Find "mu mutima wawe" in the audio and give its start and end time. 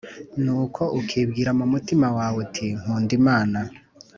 1.59-2.37